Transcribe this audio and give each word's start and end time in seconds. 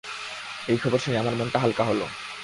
এই 0.67 0.77
খবর 0.77 0.99
শুনে 0.99 1.17
আমার 1.17 1.35
মনটা 1.35 1.57
হাল্কা 1.59 1.83
হল। 1.83 2.01